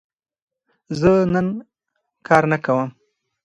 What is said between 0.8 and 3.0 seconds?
زه نن کار نه کوم.